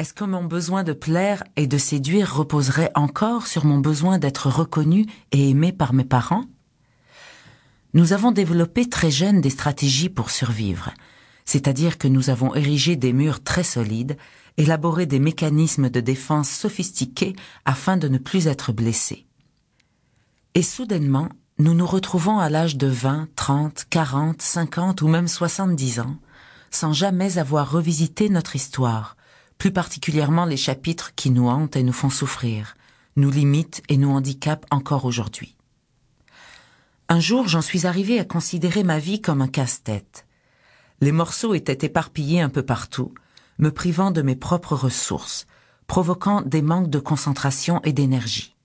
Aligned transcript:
Est-ce 0.00 0.14
que 0.14 0.24
mon 0.24 0.44
besoin 0.44 0.82
de 0.82 0.94
plaire 0.94 1.44
et 1.56 1.66
de 1.66 1.76
séduire 1.76 2.34
reposerait 2.34 2.90
encore 2.94 3.46
sur 3.46 3.66
mon 3.66 3.80
besoin 3.80 4.16
d'être 4.16 4.48
reconnu 4.48 5.04
et 5.30 5.50
aimé 5.50 5.72
par 5.72 5.92
mes 5.92 6.06
parents? 6.06 6.46
Nous 7.92 8.14
avons 8.14 8.32
développé 8.32 8.88
très 8.88 9.10
jeunes 9.10 9.42
des 9.42 9.50
stratégies 9.50 10.08
pour 10.08 10.30
survivre, 10.30 10.88
c'est-à-dire 11.44 11.98
que 11.98 12.08
nous 12.08 12.30
avons 12.30 12.54
érigé 12.54 12.96
des 12.96 13.12
murs 13.12 13.44
très 13.44 13.62
solides, 13.62 14.16
élaboré 14.56 15.04
des 15.04 15.18
mécanismes 15.18 15.90
de 15.90 16.00
défense 16.00 16.48
sophistiqués 16.48 17.36
afin 17.66 17.98
de 17.98 18.08
ne 18.08 18.16
plus 18.16 18.46
être 18.46 18.72
blessés. 18.72 19.26
Et 20.54 20.62
soudainement, 20.62 21.28
nous 21.58 21.74
nous 21.74 21.86
retrouvons 21.86 22.38
à 22.38 22.48
l'âge 22.48 22.78
de 22.78 22.86
20, 22.86 23.28
30, 23.36 23.84
40, 23.90 24.40
50 24.40 25.02
ou 25.02 25.08
même 25.08 25.28
70 25.28 26.00
ans, 26.00 26.16
sans 26.70 26.94
jamais 26.94 27.36
avoir 27.36 27.70
revisité 27.70 28.30
notre 28.30 28.56
histoire, 28.56 29.14
plus 29.60 29.70
particulièrement 29.72 30.46
les 30.46 30.56
chapitres 30.56 31.14
qui 31.14 31.30
nous 31.30 31.46
hantent 31.46 31.76
et 31.76 31.82
nous 31.82 31.92
font 31.92 32.08
souffrir, 32.08 32.76
nous 33.16 33.30
limitent 33.30 33.82
et 33.90 33.98
nous 33.98 34.10
handicapent 34.10 34.64
encore 34.70 35.04
aujourd'hui. 35.04 35.54
Un 37.10 37.20
jour, 37.20 37.46
j'en 37.46 37.60
suis 37.60 37.86
arrivé 37.86 38.18
à 38.18 38.24
considérer 38.24 38.84
ma 38.84 38.98
vie 38.98 39.20
comme 39.20 39.42
un 39.42 39.48
casse-tête. 39.48 40.26
Les 41.02 41.12
morceaux 41.12 41.52
étaient 41.52 41.86
éparpillés 41.86 42.40
un 42.40 42.48
peu 42.48 42.62
partout, 42.62 43.12
me 43.58 43.70
privant 43.70 44.10
de 44.10 44.22
mes 44.22 44.34
propres 44.34 44.74
ressources, 44.74 45.46
provoquant 45.86 46.40
des 46.40 46.62
manques 46.62 46.88
de 46.88 46.98
concentration 46.98 47.82
et 47.84 47.92
d'énergie. 47.92 48.56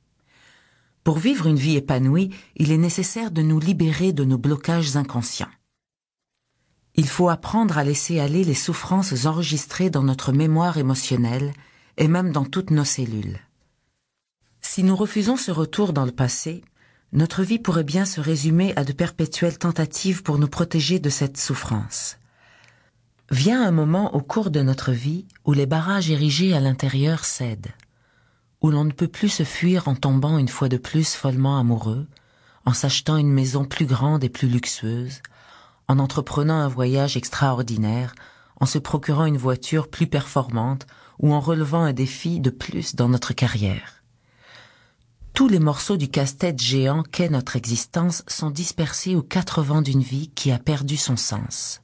Pour 1.04 1.18
vivre 1.18 1.48
une 1.48 1.58
vie 1.58 1.76
épanouie, 1.76 2.30
il 2.56 2.72
est 2.72 2.78
nécessaire 2.78 3.32
de 3.32 3.42
nous 3.42 3.60
libérer 3.60 4.14
de 4.14 4.24
nos 4.24 4.38
blocages 4.38 4.96
inconscients. 4.96 5.52
Il 7.06 7.10
faut 7.10 7.30
apprendre 7.30 7.78
à 7.78 7.84
laisser 7.84 8.20
aller 8.20 8.44
les 8.44 8.56
souffrances 8.56 9.28
enregistrées 9.28 9.92
dans 9.92 10.02
notre 10.02 10.32
mémoire 10.32 10.80
émotionnelle 10.80 11.54
et 11.98 12.08
même 12.08 12.32
dans 12.32 12.46
toutes 12.46 12.72
nos 12.72 12.84
cellules. 12.84 13.38
Si 14.60 14.82
nous 14.82 14.96
refusons 14.96 15.38
ce 15.38 15.52
retour 15.52 15.94
dans 15.94 16.06
le 16.06 16.12
passé, 16.12 16.64
notre 17.14 17.44
vie 17.44 17.60
pourrait 17.60 17.84
bien 17.84 18.06
se 18.06 18.20
résumer 18.20 18.74
à 18.76 18.84
de 18.84 18.92
perpétuelles 18.92 19.60
tentatives 19.60 20.24
pour 20.24 20.40
nous 20.40 20.48
protéger 20.48 20.98
de 20.98 21.12
cette 21.12 21.38
souffrance. 21.38 22.18
Vient 23.30 23.62
un 23.62 23.72
moment 23.72 24.16
au 24.16 24.22
cours 24.22 24.50
de 24.50 24.64
notre 24.64 24.92
vie 24.92 25.28
où 25.46 25.54
les 25.54 25.68
barrages 25.68 26.10
érigés 26.10 26.56
à 26.56 26.60
l'intérieur 26.60 27.24
cèdent, 27.24 27.72
où 28.62 28.72
l'on 28.72 28.84
ne 28.84 28.92
peut 28.92 29.08
plus 29.08 29.30
se 29.30 29.44
fuir 29.44 29.88
en 29.88 29.94
tombant 29.94 30.40
une 30.40 30.48
fois 30.48 30.70
de 30.70 30.78
plus 30.78 31.14
follement 31.14 31.60
amoureux, 31.60 32.08
en 32.66 32.74
s'achetant 32.74 33.18
une 33.18 33.32
maison 33.32 33.64
plus 33.64 33.86
grande 33.86 34.24
et 34.24 34.30
plus 34.30 34.48
luxueuse, 34.48 35.22
en 35.88 36.00
entreprenant 36.00 36.60
un 36.60 36.68
voyage 36.68 37.18
extraordinaire, 37.18 38.16
en 38.60 38.66
se 38.66 38.78
procurant 38.78 39.26
une 39.26 39.38
voiture 39.38 39.88
plus 39.88 40.08
performante 40.08 40.88
ou 41.20 41.34
en 41.34 41.40
relevant 41.40 41.84
un 41.84 41.94
défi 41.94 42.40
de 42.40 42.50
plus 42.50 42.96
dans 42.96 43.10
notre 43.10 43.34
carrière. 43.34 44.04
Tous 45.34 45.50
les 45.50 45.60
morceaux 45.60 45.98
du 45.98 46.08
casse-tête 46.08 46.62
géant 46.62 47.04
qu'est 47.04 47.30
notre 47.30 47.58
existence 47.58 48.24
sont 48.28 48.50
dispersés 48.50 49.16
aux 49.16 49.22
quatre 49.22 49.62
vents 49.62 49.82
d'une 49.82 50.02
vie 50.02 50.30
qui 50.30 50.52
a 50.52 50.60
perdu 50.60 50.96
son 50.96 51.18
sens. 51.18 51.82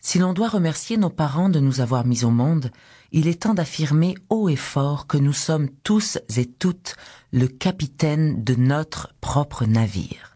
Si 0.00 0.18
l'on 0.18 0.32
doit 0.32 0.48
remercier 0.48 0.96
nos 0.96 1.10
parents 1.10 1.48
de 1.48 1.60
nous 1.60 1.80
avoir 1.80 2.06
mis 2.06 2.24
au 2.24 2.30
monde, 2.30 2.70
il 3.12 3.26
est 3.28 3.42
temps 3.42 3.54
d'affirmer 3.54 4.14
haut 4.30 4.48
et 4.48 4.56
fort 4.56 5.06
que 5.06 5.18
nous 5.18 5.32
sommes 5.32 5.68
tous 5.82 6.18
et 6.36 6.46
toutes 6.46 6.96
le 7.32 7.48
capitaine 7.48 8.42
de 8.42 8.54
notre 8.54 9.12
propre 9.20 9.66
navire. 9.66 10.35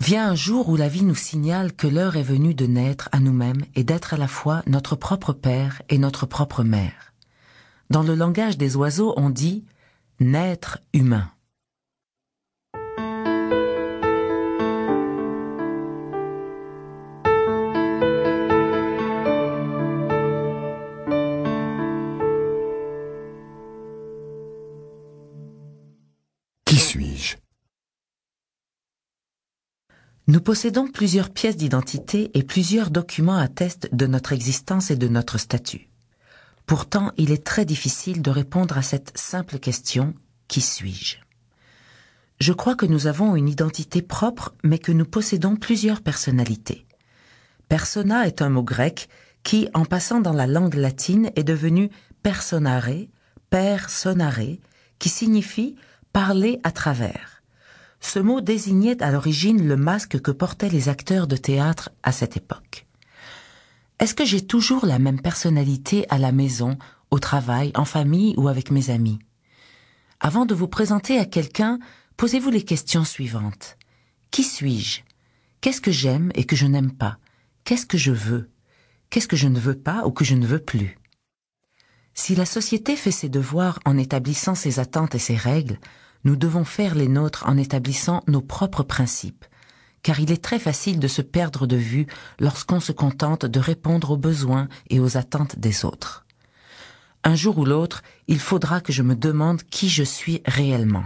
Vient 0.00 0.30
un 0.30 0.34
jour 0.34 0.68
où 0.68 0.76
la 0.76 0.88
vie 0.88 1.02
nous 1.02 1.14
signale 1.14 1.72
que 1.72 1.88
l'heure 1.88 2.16
est 2.16 2.22
venue 2.22 2.54
de 2.54 2.66
naître 2.66 3.08
à 3.12 3.18
nous-mêmes 3.18 3.64
et 3.74 3.82
d'être 3.82 4.14
à 4.14 4.16
la 4.16 4.28
fois 4.28 4.62
notre 4.66 4.94
propre 4.94 5.32
père 5.32 5.82
et 5.88 5.98
notre 5.98 6.24
propre 6.24 6.62
mère. 6.62 7.12
Dans 7.90 8.02
le 8.02 8.14
langage 8.14 8.56
des 8.56 8.76
oiseaux, 8.76 9.12
on 9.16 9.28
dit 9.28 9.64
naître 10.20 10.78
humain. 10.92 11.30
Nous 30.28 30.42
possédons 30.42 30.86
plusieurs 30.86 31.30
pièces 31.30 31.56
d'identité 31.56 32.30
et 32.34 32.42
plusieurs 32.42 32.90
documents 32.90 33.38
attestent 33.38 33.88
de 33.92 34.06
notre 34.06 34.34
existence 34.34 34.90
et 34.90 34.96
de 34.96 35.08
notre 35.08 35.38
statut. 35.38 35.88
Pourtant, 36.66 37.12
il 37.16 37.32
est 37.32 37.46
très 37.46 37.64
difficile 37.64 38.20
de 38.20 38.30
répondre 38.30 38.76
à 38.76 38.82
cette 38.82 39.16
simple 39.16 39.58
question 39.58 40.12
Qui 40.46 40.60
suis-je? 40.60 41.16
Je 42.40 42.52
crois 42.52 42.74
que 42.74 42.84
nous 42.84 43.06
avons 43.06 43.36
une 43.36 43.48
identité 43.48 44.02
propre, 44.02 44.54
mais 44.62 44.78
que 44.78 44.92
nous 44.92 45.06
possédons 45.06 45.56
plusieurs 45.56 46.02
personnalités. 46.02 46.84
Persona 47.70 48.26
est 48.26 48.42
un 48.42 48.50
mot 48.50 48.62
grec 48.62 49.08
qui, 49.44 49.70
en 49.72 49.86
passant 49.86 50.20
dans 50.20 50.34
la 50.34 50.46
langue 50.46 50.74
latine, 50.74 51.30
est 51.36 51.42
devenu 51.42 51.88
personare, 52.22 52.90
personare, 53.48 54.58
qui 54.98 55.08
signifie 55.08 55.76
parler 56.12 56.60
à 56.64 56.70
travers. 56.70 57.37
Ce 58.00 58.18
mot 58.18 58.40
désignait 58.40 59.02
à 59.02 59.10
l'origine 59.10 59.66
le 59.66 59.76
masque 59.76 60.20
que 60.20 60.30
portaient 60.30 60.68
les 60.68 60.88
acteurs 60.88 61.26
de 61.26 61.36
théâtre 61.36 61.90
à 62.02 62.12
cette 62.12 62.36
époque. 62.36 62.86
Est-ce 63.98 64.14
que 64.14 64.24
j'ai 64.24 64.46
toujours 64.46 64.86
la 64.86 64.98
même 64.98 65.20
personnalité 65.20 66.06
à 66.08 66.18
la 66.18 66.30
maison, 66.30 66.78
au 67.10 67.18
travail, 67.18 67.72
en 67.74 67.84
famille 67.84 68.34
ou 68.36 68.48
avec 68.48 68.70
mes 68.70 68.90
amis? 68.90 69.18
Avant 70.20 70.46
de 70.46 70.54
vous 70.54 70.68
présenter 70.68 71.18
à 71.18 71.24
quelqu'un, 71.24 71.78
posez-vous 72.16 72.50
les 72.50 72.64
questions 72.64 73.04
suivantes. 73.04 73.76
Qui 74.30 74.44
suis-je? 74.44 75.00
Qu'est-ce 75.60 75.80
que 75.80 75.90
j'aime 75.90 76.30
et 76.34 76.44
que 76.44 76.56
je 76.56 76.66
n'aime 76.66 76.92
pas? 76.92 77.18
Qu'est-ce 77.64 77.86
que 77.86 77.98
je 77.98 78.12
veux? 78.12 78.50
Qu'est-ce 79.10 79.28
que 79.28 79.36
je 79.36 79.48
ne 79.48 79.58
veux 79.58 79.78
pas 79.78 80.06
ou 80.06 80.12
que 80.12 80.24
je 80.24 80.34
ne 80.34 80.46
veux 80.46 80.60
plus? 80.60 80.98
Si 82.14 82.34
la 82.34 82.46
société 82.46 82.96
fait 82.96 83.10
ses 83.10 83.28
devoirs 83.28 83.78
en 83.84 83.96
établissant 83.96 84.54
ses 84.54 84.80
attentes 84.80 85.14
et 85.14 85.20
ses 85.20 85.36
règles, 85.36 85.78
nous 86.24 86.36
devons 86.36 86.64
faire 86.64 86.94
les 86.94 87.08
nôtres 87.08 87.44
en 87.46 87.56
établissant 87.56 88.22
nos 88.26 88.40
propres 88.40 88.82
principes, 88.82 89.44
car 90.02 90.20
il 90.20 90.32
est 90.32 90.42
très 90.42 90.58
facile 90.58 90.98
de 90.98 91.08
se 91.08 91.22
perdre 91.22 91.66
de 91.66 91.76
vue 91.76 92.06
lorsqu'on 92.38 92.80
se 92.80 92.92
contente 92.92 93.46
de 93.46 93.60
répondre 93.60 94.10
aux 94.10 94.16
besoins 94.16 94.68
et 94.90 95.00
aux 95.00 95.16
attentes 95.16 95.58
des 95.58 95.84
autres. 95.84 96.24
Un 97.24 97.34
jour 97.34 97.58
ou 97.58 97.64
l'autre, 97.64 98.02
il 98.26 98.38
faudra 98.38 98.80
que 98.80 98.92
je 98.92 99.02
me 99.02 99.16
demande 99.16 99.62
qui 99.64 99.88
je 99.88 100.04
suis 100.04 100.40
réellement. 100.46 101.04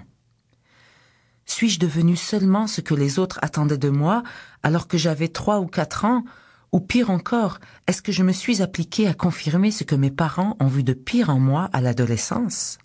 Suis-je 1.47 1.79
devenu 1.79 2.17
seulement 2.17 2.67
ce 2.67 2.81
que 2.81 2.95
les 2.95 3.19
autres 3.19 3.39
attendaient 3.43 3.79
de 3.79 3.89
moi 3.89 4.23
alors 4.63 4.89
que 4.89 4.99
j'avais 4.99 5.29
trois 5.29 5.61
ou 5.61 5.67
quatre 5.67 6.05
ans? 6.05 6.25
Ou 6.73 6.81
pire 6.81 7.11
encore, 7.11 7.59
est-ce 7.87 8.01
que 8.01 8.13
je 8.13 8.23
me 8.23 8.33
suis 8.33 8.63
appliqué 8.63 9.07
à 9.07 9.15
confirmer 9.15 9.71
ce 9.71 9.85
que 9.85 9.95
mes 9.95 10.11
parents 10.11 10.57
ont 10.61 10.69
vu 10.69 10.83
de 10.83 10.95
pire 10.95 11.29
en 11.29 11.39
moi 11.39 11.69
à 11.73 11.83
l'adolescence? 11.83 12.79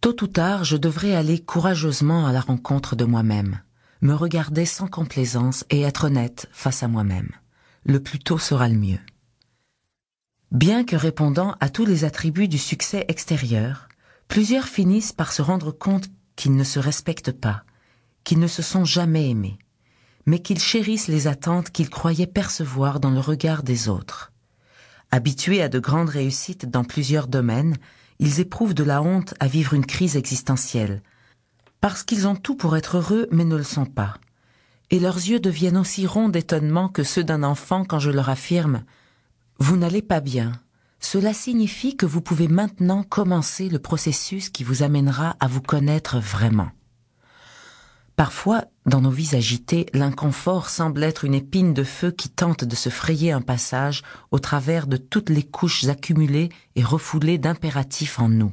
Tôt 0.00 0.22
ou 0.22 0.28
tard, 0.28 0.62
je 0.62 0.76
devrais 0.76 1.16
aller 1.16 1.40
courageusement 1.40 2.26
à 2.26 2.32
la 2.32 2.40
rencontre 2.40 2.94
de 2.94 3.04
moi-même, 3.04 3.60
me 4.00 4.14
regarder 4.14 4.64
sans 4.64 4.86
complaisance 4.86 5.64
et 5.70 5.80
être 5.80 6.04
honnête 6.04 6.48
face 6.52 6.84
à 6.84 6.88
moi-même. 6.88 7.30
Le 7.84 8.00
plus 8.00 8.20
tôt 8.20 8.38
sera 8.38 8.68
le 8.68 8.78
mieux. 8.78 9.00
Bien 10.52 10.84
que 10.84 10.94
répondant 10.94 11.56
à 11.58 11.68
tous 11.68 11.84
les 11.84 12.04
attributs 12.04 12.46
du 12.46 12.58
succès 12.58 13.04
extérieur, 13.08 13.88
plusieurs 14.28 14.66
finissent 14.66 15.12
par 15.12 15.32
se 15.32 15.42
rendre 15.42 15.72
compte 15.72 16.08
qu'ils 16.36 16.54
ne 16.54 16.64
se 16.64 16.78
respectent 16.78 17.32
pas, 17.32 17.64
qu'ils 18.22 18.38
ne 18.38 18.46
se 18.46 18.62
sont 18.62 18.84
jamais 18.84 19.28
aimés, 19.28 19.58
mais 20.26 20.38
qu'ils 20.38 20.60
chérissent 20.60 21.08
les 21.08 21.26
attentes 21.26 21.70
qu'ils 21.70 21.90
croyaient 21.90 22.28
percevoir 22.28 23.00
dans 23.00 23.10
le 23.10 23.20
regard 23.20 23.64
des 23.64 23.88
autres. 23.88 24.32
Habitués 25.10 25.60
à 25.60 25.68
de 25.68 25.80
grandes 25.80 26.10
réussites 26.10 26.70
dans 26.70 26.84
plusieurs 26.84 27.26
domaines, 27.26 27.76
ils 28.18 28.40
éprouvent 28.40 28.74
de 28.74 28.84
la 28.84 29.02
honte 29.02 29.34
à 29.40 29.46
vivre 29.46 29.74
une 29.74 29.86
crise 29.86 30.16
existentielle, 30.16 31.02
parce 31.80 32.02
qu'ils 32.02 32.26
ont 32.26 32.36
tout 32.36 32.56
pour 32.56 32.76
être 32.76 32.96
heureux 32.96 33.28
mais 33.30 33.44
ne 33.44 33.56
le 33.56 33.62
sont 33.62 33.86
pas. 33.86 34.14
Et 34.90 35.00
leurs 35.00 35.16
yeux 35.16 35.40
deviennent 35.40 35.76
aussi 35.76 36.06
ronds 36.06 36.28
d'étonnement 36.28 36.88
que 36.88 37.02
ceux 37.02 37.24
d'un 37.24 37.42
enfant 37.42 37.84
quand 37.84 37.98
je 37.98 38.10
leur 38.10 38.30
affirme⁇ 38.30 38.76
Vous 39.58 39.76
n'allez 39.76 40.02
pas 40.02 40.20
bien⁇ 40.20 40.50
Cela 40.98 41.34
signifie 41.34 41.96
que 41.96 42.06
vous 42.06 42.22
pouvez 42.22 42.48
maintenant 42.48 43.02
commencer 43.02 43.68
le 43.68 43.78
processus 43.78 44.48
qui 44.48 44.64
vous 44.64 44.82
amènera 44.82 45.36
à 45.40 45.46
vous 45.46 45.62
connaître 45.62 46.18
vraiment. 46.18 46.70
Parfois, 48.18 48.64
dans 48.84 49.00
nos 49.00 49.12
vies 49.12 49.36
agitées, 49.36 49.86
l'inconfort 49.92 50.70
semble 50.70 51.04
être 51.04 51.24
une 51.24 51.34
épine 51.34 51.72
de 51.72 51.84
feu 51.84 52.10
qui 52.10 52.28
tente 52.28 52.64
de 52.64 52.74
se 52.74 52.88
frayer 52.88 53.30
un 53.30 53.40
passage 53.40 54.02
au 54.32 54.40
travers 54.40 54.88
de 54.88 54.96
toutes 54.96 55.30
les 55.30 55.44
couches 55.44 55.84
accumulées 55.84 56.48
et 56.74 56.82
refoulées 56.82 57.38
d'impératifs 57.38 58.18
en 58.18 58.28
nous. 58.28 58.52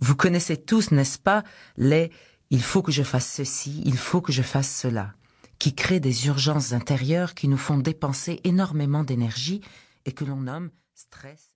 Vous 0.00 0.16
connaissez 0.16 0.56
tous, 0.56 0.90
n'est-ce 0.90 1.20
pas, 1.20 1.44
les 1.76 2.10
il 2.50 2.60
faut 2.60 2.82
que 2.82 2.90
je 2.90 3.04
fasse 3.04 3.32
ceci, 3.32 3.80
il 3.84 3.96
faut 3.96 4.20
que 4.20 4.32
je 4.32 4.42
fasse 4.42 4.74
cela, 4.76 5.14
qui 5.60 5.72
créent 5.76 6.00
des 6.00 6.26
urgences 6.26 6.72
intérieures 6.72 7.34
qui 7.34 7.46
nous 7.46 7.58
font 7.58 7.78
dépenser 7.78 8.40
énormément 8.42 9.04
d'énergie 9.04 9.60
et 10.04 10.10
que 10.10 10.24
l'on 10.24 10.40
nomme 10.40 10.70
stress. 10.96 11.46